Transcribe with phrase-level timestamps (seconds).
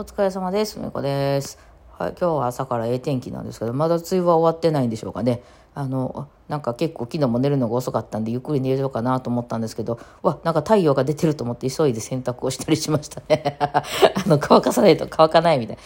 [0.00, 0.78] お疲れ様です。
[0.78, 1.58] めこです。
[1.98, 5.42] はい、今日は朝からええ天気なんですけど、まだ梅雨は終わってないんでしょうかね。
[5.74, 13.58] あの、なんか結構昨日も寝るのが遅かったんで、ゆっくり寝ようかなと思ったんですけど、わ、なんか太陽が出てると思って急いで洗濯をしたりしましたね。
[13.60, 13.82] あ
[14.26, 15.82] の、乾かさないと乾かないみたいな。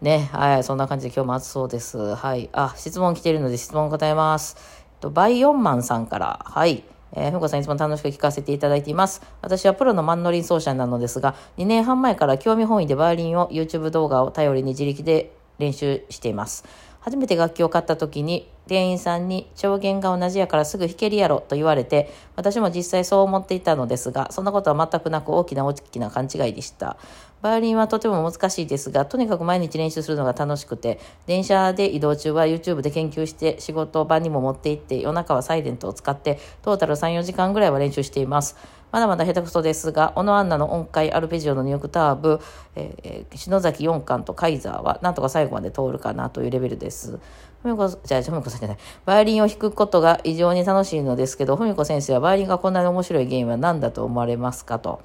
[0.00, 1.98] ね、はい、そんな感じで今日も暑そうです。
[1.98, 2.48] はい。
[2.54, 4.56] あ、質問来てるので質問答えます。
[4.56, 6.84] えっとバイヨンマンさんから、はい。
[7.14, 9.22] えー、ふうこさんいつも楽しく聞かせていただいています。
[9.40, 16.64] 私はプロのマンノリン奏者なのですが、2年半前から興味本位でバイオリンを YouTube 動画を頼りに自力で練習しています。
[17.02, 26.96] 初めて楽器を買った時に店員さんに調弦が同じやからすぐ弾けるやろと言われて私も実際そう思っていたのですがそんなことは全くなく大きな大きな勘違いでした。
[27.42, 38.56] バイオリンはとても難しいですがとにかく毎日練習するのが楽しくて電車で移動中は YouTube で研究して仕事場にも持って行って夜中はサイレントを使ってトータル34時間ぐらいは練習しています。
[38.92, 42.40] まだまだ下手くそですが、小野アンナの音階アルペジオの2オクターブ、
[42.76, 47.18] えー、篠崎4巻とカイザーは、なんとか最後まで通るかなというレベルです。
[47.62, 48.78] ふみこ、じゃあ、ふみこさんじゃない。
[49.06, 55.00] バイオリンを弾くことが異常に楽しいのですけど、ふみこ先生はバイオリンがこんなに面白いゲームは何だと思われますかと。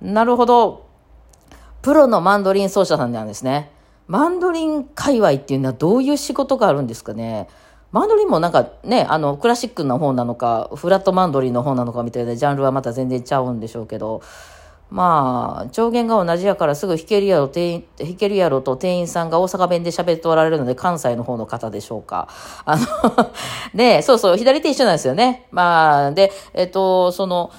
[0.00, 0.86] なるほど。
[1.82, 3.72] プロのマンドリン奏者さんなんですね。
[4.06, 7.48] マンドリン界隈っていうのはどういう仕事があるんですかね。
[7.92, 14.22] マンドリンもなんかね、あの、クラシックの方なのか、フラットマンドリンの方なのかみたいなジャンルはまた全然ちゃうんでしょうけど、
[14.92, 22.28] まあ、調弦が同じやからすぐ弾けるやろ、店員弾けるやろと店員さんが大阪弁で喋っておられるので、関西の方の方でしょうか。
[22.64, 22.86] あの
[23.74, 25.48] ね、そうそう、左手一緒なんですよね。
[25.50, 27.50] まあ、で、えっと、その、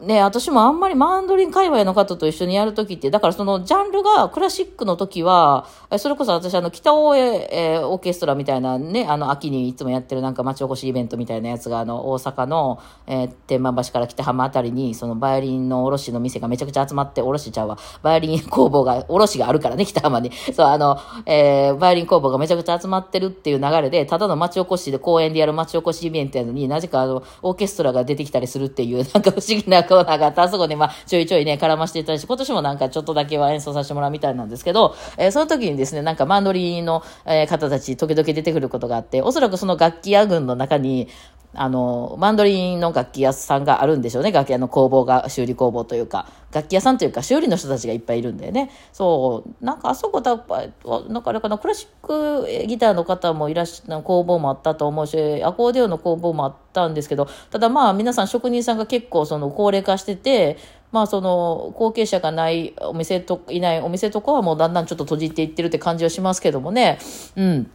[0.00, 5.66] ね、私もあんまりマンドリン界隈の方と一緒にやるときって、だからそのジャンルがクラシックの時は、
[5.98, 20.30] それこそ私あの北大江、えー、オーケストラみたいなね、あの秋にいつもやってるなんか町おこしイベントみたいなやつがあの大阪の、えー、天満橋から北浜あたりにそのバイオリンの卸の店がめちゃくちゃ集まって、卸ちゃうわ、バイオリン工房が、卸があるからね、北浜に。
[20.54, 41.08] そう、あの、えー、バイオリン工房がめちゃくちゃ集まってるっていう流れで、ただの町おこしで公園でやる町おこしイベントやのになぜかあの、オーケストラが出てきたりするっていう、なんか不思議なコーナーがあった、あそこでまあ、ちょいちょいね、絡ましていただいて、今年もなんかちょっとだけは演奏させてもらうみたいなんですけど、えー、その時にですね、なんかマンドリーの、えー、方たち、時々出てくることがあって、おそらくその楽器屋群の中に、
[41.56, 44.30] あの、マンドリンの楽器屋さんがあるんでしょうね。
[44.30, 48.70] 楽器屋の工房が、修理工房というか、楽器屋さんというか、修理の人たちがいっぱいいるんだよね。
[48.92, 60.58] そう、なんかあそこだ、なんかあれかな、クラシックギターの方もいらっしゃる、工房もあったと思うし、アコーディオンの工房もあったんですけど、ただまあ皆さん職人さんが結構その高齢化してて、
[60.92, 66.98] まあその後継者がないお店と、いないお店とかはもうだんだんちょっと閉じていってるって感じはしますけどもね。
[67.36, 67.70] うん。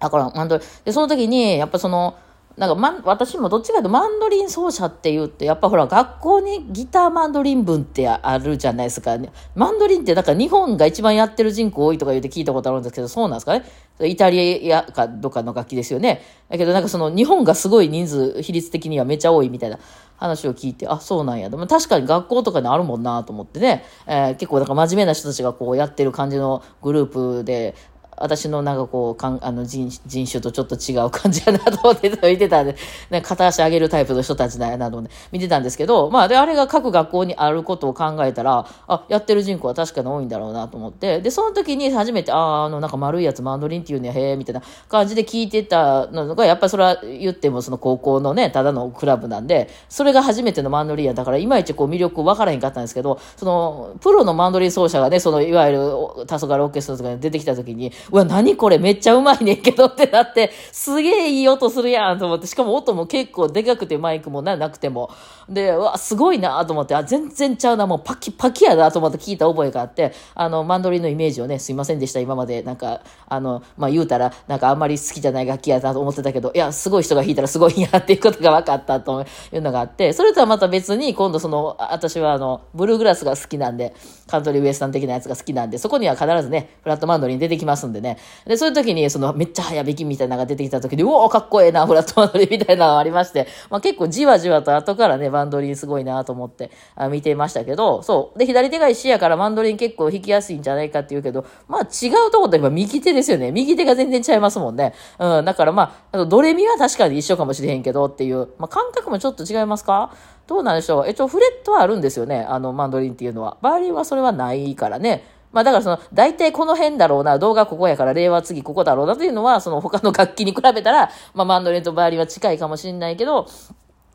[0.00, 0.68] だから、マンドリン。
[0.84, 2.16] で、その時に、やっぱその、
[2.56, 9.16] なんか、ま、私もどっちかというとマンドリン奏者って言って、やっぱほら、学校にギターマンドリン文ってあるじゃないですか。
[9.56, 13.64] マンドリンって、だか日本が一番やってる人口多いとか言って聞いたことあるんですけど、そうなんですかね？
[14.02, 16.22] イタリアかどっかの楽器ですよね。
[16.48, 19.78] だけどなんかその日本がすごい人数、比率的にはめちゃ多いみたいな
[20.16, 21.50] 話を聞いて、あ、そうなんや。
[21.50, 27.74] でも確かに学校とかにあるもんなと思ってね、えー、結構なんか真面目な人たちがこうやってる感じのグループで、
[28.16, 32.76] 私のなんかこう、かんあの人人種とちょっと違う感じやなと思って見てたんで、
[33.10, 55.78] ね、片足上げるタイプの人たちだよなと思って見てたんですけど、まあ、で、あれが各学校にあることを考えたら、あ、やってる人口は確かに多いんだろうなと思って、で、その時に初めて、ああ、あの、なんか丸いやつマンドリンっていうね、へえ、みたいな感じで聞いてたのが、やっぱりそれは言ってもその高校のね、ただのクラブなんで、それが初めてのマンドリンやだから、いまいちこう魅力分からへんかったんですけど、その、プロのマンドリン奏者がね、その、いわゆる、
[56.26, 65.10] 黄昏オーケストラとかに出てきた時に、うわ、何これめっちゃうまいねんけどってなって、すげえいい音するやんと思って、しかも音も結構でかくてマイクもななくても。
[65.48, 72.62] で、うわ、すごいなと思って、あ、全然ちゃうな、もうパキパキやなと思って聞いた覚えがあって、あの、マンドリンのイメージをね、すいませんでした、今まで。
[72.62, 83.94] なんか、あの、まあ、言うたら、なんかあんまり好きじゃない楽器やなと思ってたけど、いや、すごい人が弾いたらすごいんやっていうことが分かったというのがあって、それとはまた別に、今度その、私はあの、ブルーグラスが好きなんで、
[84.26, 88.18] カントリーウエスタン的なやつが好きなんで、そこには必ずね、フラットマンドリン出てきますんででね。
[88.46, 98.38] で、そういう時に、その、めっちゃ早弾きみたいなのが出てきた時に、うおーかっこええな、フラットマンドリンみたいなのがありまして、まあ結構じわじわと後からね、マンドリンすごいなと思ってあ見てましたけど、そう。
[98.38, 103.52] で、左手が石やからマンドリン結構弾きやすいんじゃないかっていうけど、まあ違うところといえば右手ですよね。
[103.52, 104.94] 右手が全然ちゃいますもんね。
[105.18, 110.12] うん、だからまあ、ドレミは確かに一緒かもしれへんけどっていう、まあ感覚もちょっと違いますか？
[110.46, 111.06] どうなんでしょう。
[111.06, 112.44] えっと、フレットはあるんですよね。
[112.46, 113.56] あの、マンドリンっていうのは。
[113.62, 115.24] バーリンはそれはないからね。
[115.54, 123.46] まあだからその、大体この辺だろうな、動画ここやから令和次ここだろうなというのは、その他の楽器に比べたら、 まあマンドレンとバーリンは近いかもしれないけど、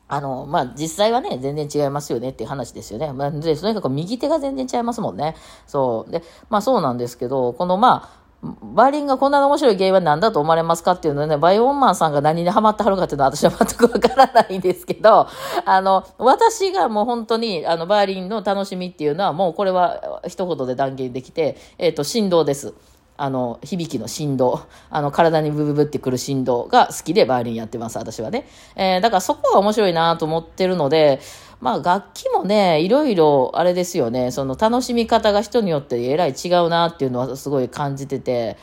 [0.06, 3.12] あの、まあ、実際はね、全然違いますよねっていう話ですよね。
[3.12, 5.36] まあ、で、とにかく右手が全然違いますもんね。
[5.68, 6.10] そう。
[6.10, 15.28] で、まあそうなんですけど、このまあ、バイリンがこんな面白い原因は何だと思われますかっていうのはね、バイオンマンさんが何にハマってはるかっていうのは私は全くわからないんですけど、
[15.66, 22.72] あの、私がもう本当に、あの、バイリンの楽しみっていうのはもうこれは一言で断言できて、えっ、ー、と、振動です。
[23.18, 28.48] あの、響きの振動、あの、体にブブブってくる振動が好きでバイオリンやってます、私はね。
[28.76, 31.20] えー、だからそこが面白いなと思ってるので、
[31.60, 38.56] まあ楽器もね、いろいろあれですよね、その楽しみ方が人によってえらい違うなっていうのはすごい感じてて、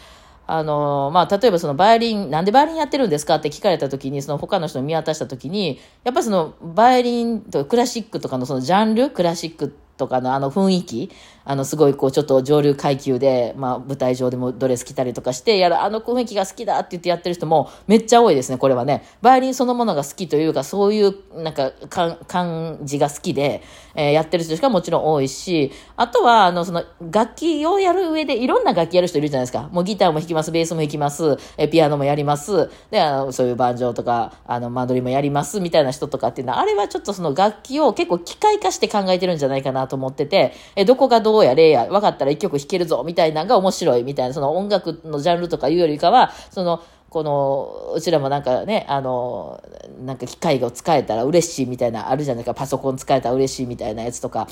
[0.47, 11.11] あの、まあ、例えばそのバイオリン、なんでバイオリンやってるんですかって聞かれた時に、その他の人を見渡した時に、やっぱりそのバイオリンとクラシックとかのそのジャンル、クラシックとかのあの雰囲気、
[11.49, 19.05] あの、すごいこう、ちょっと上流階級で、まあ、舞台上でもドレス着たりとかして、やる、あの雰囲気が好きだって言ってやってる人もめっちゃ多いですね、これはね。
[19.21, 23.63] バイオリンそのものが好きというか、そういう、なんか、か感じが好きで、
[23.95, 29.69] えー、やってる人しかもちろん多いし、あとは、あの、その、楽器をやる上で、いろんな楽器やる人いるじゃないですか。
[29.71, 49.63] もうギターも弾きます、ベースも弾きます、えピアノもやります、で、あの、そういうバンジョーとか、あの、マドリもやります、みたいな人とかっていうのは、あれはちょっとその楽器を結構機械化して考えてるんじゃないかなと思ってて、えどこがどううや、れや、分かったら一曲弾けるぞ、みたいなのが面白い、みたいな、その音楽のジャンルとかいうよりかは、その、この、うちらもなんかね、あの、
[50.05, 54.47] なんか機械を使えたら嬉しいみたいな、あるじゃないか、パソコン使えたら嬉しいみたいなやつとか、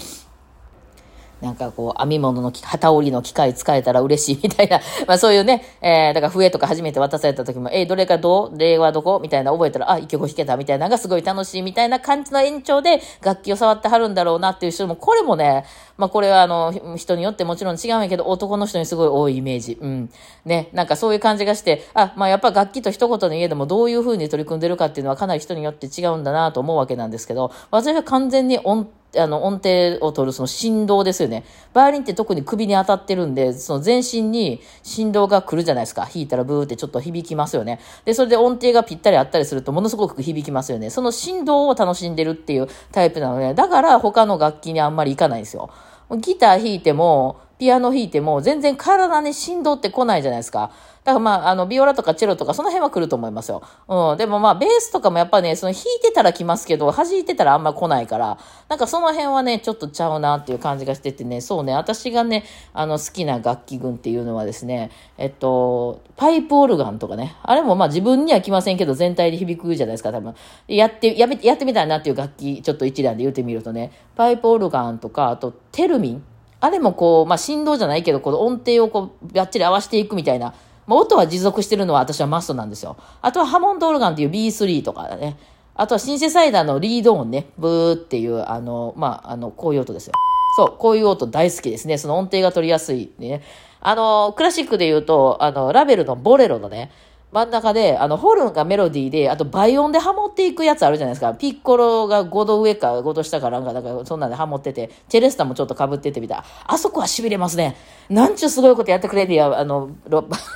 [1.41, 8.57] なんかこう、編み物の旗織りの機械使えたら嬉しいみたいな、 まあそういうね、えー、だから笛とか初めて渡された時も、えー、どれかどう？
[8.57, 9.19] 例はどこ？
[9.21, 15.65] みたいな覚えたら、あ、一曲弾けたみたいなのがすごい楽しいみたいな感じの延長で楽器を触ってはるんだろうなっていう人も、これもね、
[15.97, 19.77] まあこれはあの、人によってもちろん違うんやけど、男の人にすごい多いイメージ。
[19.79, 20.09] うん。
[20.45, 28.87] ね、なんかそういう感じがして、あ、まあやっぱ楽器と一言の家でもどういう風に取り組んでるかっていうのはかなり人によって違うんだなと思うわけなんですけど、私は完全に音
[29.17, 31.43] あの、音程を取るその振動ですよね。
[31.73, 36.01] バイオリンって特に首に当たってるんで、その全身に振動が来るじゃないですか。
[36.01, 37.79] 弾いたらブーってちょっと響きますよね。
[38.05, 40.89] で、それで音程がぴったりあったりするとものすごく響きますよね。
[40.89, 45.69] その振動を楽しんでるっていうタイプなので、だから他の楽器にあんまりいかないんですよ。
[46.17, 50.71] ギター弾いても、ピアノ弾いても全然体に振動って来ないじゃないですか。
[51.05, 53.61] だからまあ、あの、ビオラとかチェロとかその辺は来ると思いますよ。
[53.87, 54.17] うん。
[54.17, 62.43] でもまあ、ベースとかもやっぱね、その弾いてたら来ますけど、弾いてたらあんま来ないから、なんかその辺はね、ちょっとちゃうなっていう感じがしててね、そうね、私がね、
[62.73, 70.33] あの、好きな楽器群っていうのはですね、えっと、パイプオルガンとかね、あれもまあ自分には来ませんけど、全体で響くじゃないですか、多分。
[70.67, 76.23] やって、やめ、やってみたいなっていう楽器、ちょっと一覧で言ってみるとね、パイプオルガンとか、あと、テルミン。
[76.61, 80.55] あれもこう、まあ振動じゃないけど、この音程をこう、ばっちり合わせていくみたいな、
[80.87, 82.97] まあ、音は持続してるのは私はマストなんですよ。
[83.21, 85.37] あとはハモンドオルガンっていう B3 とかね。
[85.73, 87.47] あとはシンセサイダーのリード音ね。
[87.57, 90.13] ブーっていう、あの、まあ、あの、こういう音ですよ。
[90.57, 91.97] そう、こういう音大好きですね。
[91.97, 93.41] その音程が取りやすいね。
[93.81, 96.91] あの、クラシックで言うと、あの、ラベルのボレロのね、
[97.35, 101.33] 真ん中で、あの、ホルンがメロディーで、あと倍音でハモっていくやつあるじゃないですか。
[101.33, 106.45] ピッコロが5度上か5度下かなんか、なんかそんなんでハモってて、チェレスタもちょっと被っててみた。
[106.65, 107.75] あそこは痺れますね。
[108.07, 109.89] なんちゅうすごいことやってくれてや、あの、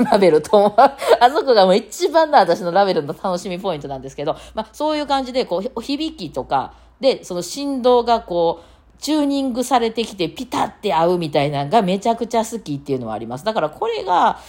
[0.09, 0.97] ラベルと、あ
[1.29, 13.43] そこがもう一番の私のラベルの楽しみポイントなんですけど、まあ、そういう感じで、こう、響きとか、で、その振動がこう、チューニングされてきてピタって合うみたいなのがめちゃくちゃ好きっていうのはあります。
[13.43, 14.39] だからこれが、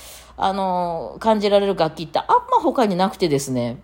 [0.45, 3.83] あの、感じられる楽器ってあんま他になくてですね、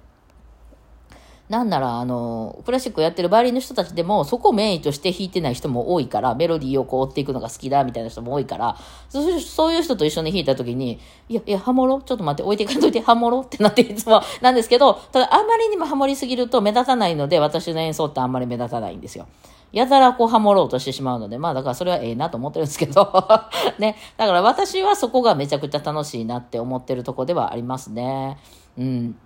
[1.48, 8.76] なんなら、あの、クラシックをやってるバイオリンの人たちでも、そこをメインとして弾いてない人も多いから、メロディーをこう追っていくのが好きだ、みたいな人も多いから、
[9.08, 10.98] そういう人と一緒に弾いた時に、
[11.28, 12.02] いや、いや、ハモろ？
[12.02, 13.42] ちょっと待って、置いていかんといて、 ハモろ？
[13.42, 19.26] ってなっていつもなんですけど、ただ、あまりにもハモりすぎると目立たないので、私の演奏ってあんまり目立たないんですよ。
[19.72, 23.12] やたらこうハモろうとしてしまうので、まあだからそれはええなと思ってるんですけど、
[23.78, 23.96] ね。
[24.16, 28.38] だから私はそこがめちゃくちゃ楽しいなって思ってるとこではありますね。
[28.78, 29.16] うん。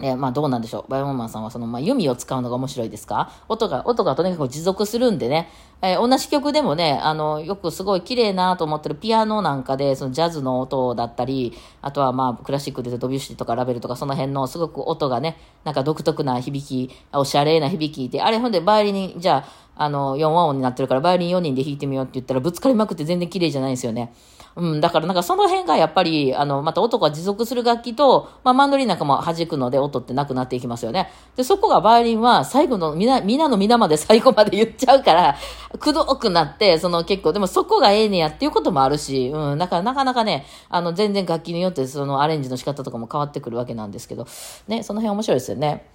[0.00, 0.90] えー、まあどうなんでしょう。
[0.90, 3.30] バイオモンマンさんはその、まあ弓を使うのが面白いですか？
[3.48, 5.48] 音が、音がとにかく持続するんでね。
[5.82, 19.44] えー、同じ曲でもね、あの、よくすごい綺麗なと思ってるピアノなんかで、そのジャズの音だったり、あとはまあクラシックでドビュッシーとかラベルとかその辺のすごく音がね、なんか独特な響き、おしゃれな響きで、あれほんでバイオリン、じゃ
[19.76, 24.12] あ、あの、4和音になってるから、バイオリン4人で弾いてみようって言ったら、ぶつかりまくって全然綺麗じゃないんですよね。
[24.54, 31.10] うん、だからなんかその辺がやっぱり、あの、また音が持続する楽器と、まあ、マンドリンなんかも弾くので音ってなくなっていきますよね。
[31.36, 35.36] で、そこがバイオリンは最後のみな、みなの皆まで最後まで言っちゃうから、
[35.78, 44.26] くどくなって、その結構、でもそこがええねやっていうこともあるし、うん、だからなかなかね、あの、全然楽器によってそのアレンジの仕方とかも変わってくるわけなんですけど、
[44.68, 45.86] ね、その辺面白いですよね。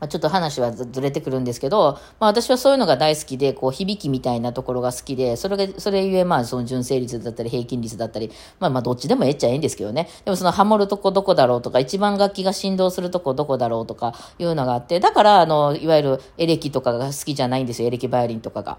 [0.00, 10.08] まあ、ちょっと話はずれてくるんですけど、まあ、私はそういうのが大好きで、こう、響きみたいなところが好きで、それが、それゆえ、まあ、その純正率だったり、平均率だったり、まあ、まあ、どっちでもええっちゃええんですけどね。
[10.24, 18.78] でも、その、ハモるとこどこだろうとか、一番楽器が振動するとこどこだろうとか、いうのがあって、だから、あの、いわゆるエレキとかが好きじゃないんですよ、エレキバイオリンとかが。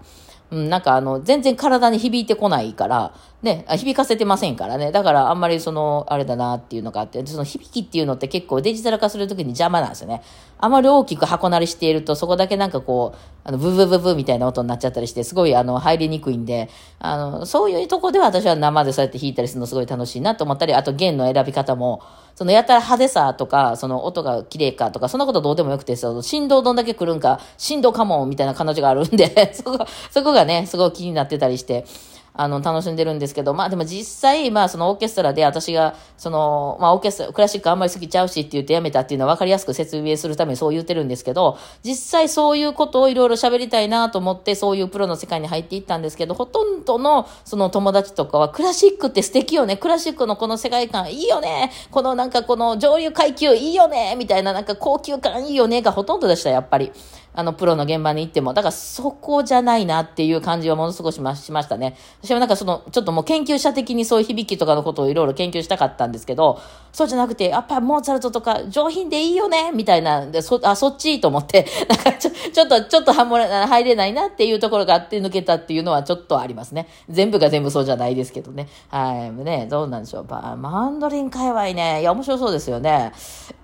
[0.50, 4.92] うん、なんかあの、全然体に響いてこないから、ね、響かせてませんからね。
[4.92, 10.22] だからあんまりその、あれだなっていうのがあって、その響きっていうのって結構デジタル化するときに邪魔なんですよね。
[10.58, 16.68] あまり大きく箱なりしていると、そこだけなんかこう、あの、ブブブブみたいな音になっちゃったりして、すごいあの、入りにくいんで、
[16.98, 22.02] あの、そういうとこでは私は生でそうやって弾いたりするのすごい楽しいなと思ったり、あと弦の選び方も、
[22.34, 29.78] そのやたら派手さとか、その音が綺麗かとか、そんなことどうでもよくて、その振動どんだけ来るんか、振動かもみたいな彼女があるんで、 そこ、
[30.10, 31.86] そこがね、すごい気になってたりして、
[32.32, 56.92] あの、楽しんでるんですけど、まあでも実際、まあそのオーケストラで私が、その、まあオーケストラ、クラシックあんまり好きちゃうしって言ってやめたっていうのは分かりやすく説明するためにそう言ってるんですけど、実際そういうことをいろいろ喋りたいなと思って、そういうプロの世界に入っていったんですけど、ほとんどのその友達とかは、クラシックって素敵よね、クラシックのこの世界観いいよね、このなんかこの上流階級いいよね、みたいななんか高級感いいよねがほとんどでした、やっぱり。
[57.32, 58.54] あの、プロの現場に行っても。
[58.54, 61.96] だからそこじゃないなっていう感じはものすごくしましましたね。
[62.22, 66.60] 私はなんかその、ちょっともう研究者的にそういう響きとかのことをいろいろ研究したかったんですけど、
[66.92, 76.88] そうじゃなくて、やっぱモーツァルトとか上品でいいよねみたいな、で、そ、あ、そっちと思って、 なんかちょ、ちょっと、ちょっとはもれ、入れないなっていうところがあって抜けたっていうのはちょっとありますね。
[77.08, 78.68] 全部が全部そうじゃないですけどね。
[78.88, 79.30] はい。
[79.44, 80.26] ね、どうなんでしょう。
[80.56, 83.12] マンドリン界隈ね、いや、面白そうですよね。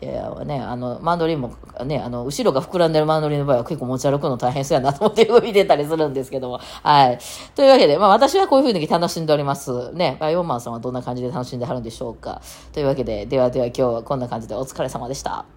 [0.00, 1.52] いや、ね、あの、マンドリンも、
[1.84, 6.60] ね、あの、後ろが膨らんでるマンドリンの場合は結構持ち歩くの大変そうやなと思って見てたりするんですけども。
[6.82, 7.18] はい。
[7.54, 9.92] というわけで、まあ私はこういうふうに楽しんでおります。
[9.92, 12.42] ね、バイオマンさんはどんな感じで楽しんではるんでしょうか。
[12.72, 15.55] というわけで、ではでは今日はこんな感じでお疲れ様でした。